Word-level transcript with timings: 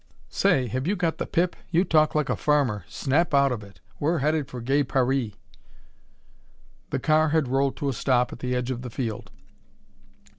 "Say, 0.29 0.65
have 0.65 0.87
you 0.87 0.95
got 0.95 1.19
the 1.19 1.27
pip? 1.27 1.55
You 1.69 1.83
talk 1.85 2.15
like 2.15 2.27
a 2.29 2.35
farmer. 2.35 2.85
Snap 2.87 3.35
out 3.35 3.51
of 3.51 3.63
it! 3.63 3.81
We're 3.99 4.17
headed 4.17 4.47
for 4.49 4.59
Gay 4.59 4.83
Paree!" 4.83 5.35
The 6.89 6.97
car 6.97 7.29
had 7.29 7.47
rolled 7.47 7.77
to 7.77 7.89
a 7.89 7.93
stop 7.93 8.33
at 8.33 8.39
the 8.39 8.55
edge 8.55 8.71
of 8.71 8.81
the 8.81 8.89
field. 8.89 9.29